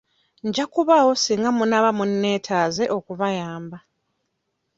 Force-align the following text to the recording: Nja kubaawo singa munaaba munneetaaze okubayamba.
Nja 0.47 0.65
kubaawo 0.73 1.13
singa 1.23 1.49
munaaba 1.57 1.91
munneetaaze 1.97 2.83
okubayamba. 2.97 3.77